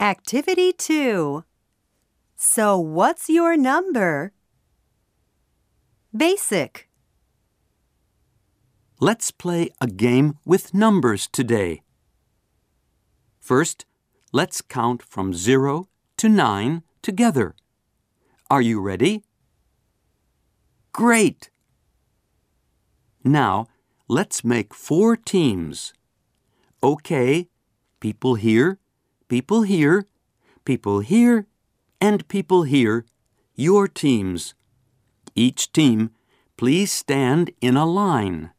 [0.00, 1.42] Activity 2.
[2.36, 4.32] So what's your number?
[6.16, 6.88] Basic.
[9.00, 11.82] Let's play a game with numbers today.
[13.40, 13.86] First,
[14.32, 17.56] let's count from 0 to 9 together.
[18.48, 19.24] Are you ready?
[20.92, 21.50] Great!
[23.24, 23.66] Now,
[24.06, 25.92] let's make four teams.
[26.84, 27.48] Okay,
[27.98, 28.78] people here,
[29.28, 30.06] people here,
[30.64, 31.46] people here,
[32.00, 33.04] and people here,
[33.54, 34.54] your teams.
[35.34, 36.10] Each team,
[36.56, 38.50] please stand in a line.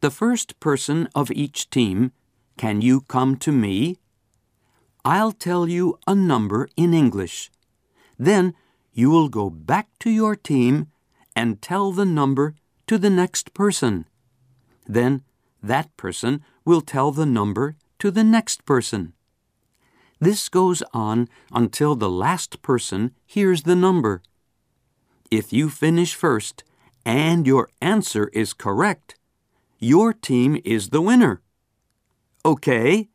[0.00, 2.12] The first person of each team,
[2.56, 3.98] can you come to me?
[5.04, 7.50] I'll tell you a number in English.
[8.18, 8.54] Then
[8.92, 10.88] you will go back to your team
[11.34, 12.54] and tell the number
[12.88, 14.06] to the next person.
[14.86, 15.22] Then
[15.62, 19.12] that person will tell the number to the next person.
[20.20, 24.22] This goes on until the last person hears the number.
[25.30, 26.64] If you finish first
[27.04, 29.14] and your answer is correct,
[29.78, 31.40] your team is the winner.
[32.44, 33.08] Okay?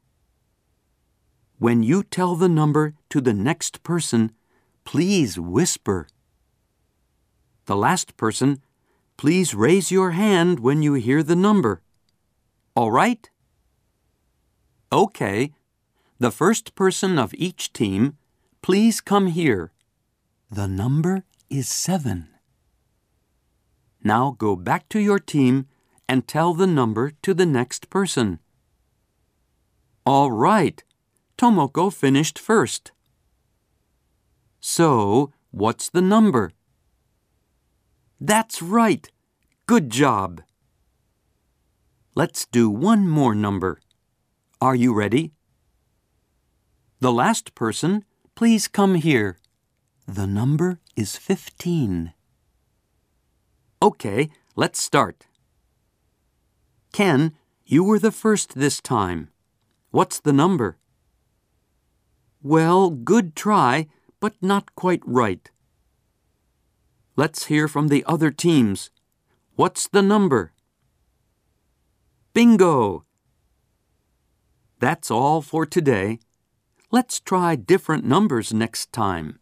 [1.60, 4.32] When you tell the number to the next person,
[4.86, 6.08] please whisper.
[7.66, 8.62] The last person,
[9.18, 11.82] please raise your hand when you hear the number.
[12.76, 13.30] All right?
[14.94, 15.52] Okay.
[16.20, 18.16] The first person of each team,
[18.62, 19.72] please come here.
[20.52, 22.28] The number is seven.
[24.04, 25.66] Now go back to your team
[26.08, 28.38] and tell the number to the next person.
[30.06, 30.84] All right.
[31.40, 32.92] Tomoko finished first.
[34.60, 36.52] So, what's the number?
[38.22, 39.10] That's right.
[39.66, 40.44] Good job.
[42.14, 43.80] Let's do one more number.
[44.64, 45.34] Are you ready?
[47.02, 49.38] The last person, please come here.
[50.08, 52.14] The number is 15.
[53.82, 55.28] Okay, let's start.
[56.94, 57.34] Ken,
[57.66, 59.28] you were the first this time.
[59.92, 60.78] What's the number?
[62.42, 63.88] Well, good try,
[64.22, 65.52] but not quite right.
[67.18, 68.92] Let's hear from the other teams.
[69.58, 70.54] What's the number?
[72.34, 73.04] Bingo!
[74.84, 76.20] That's all for today.
[76.92, 79.40] Let's try different numbers next time.